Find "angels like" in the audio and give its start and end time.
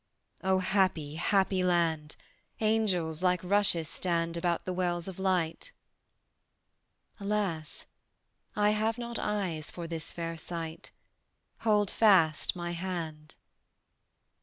2.59-3.39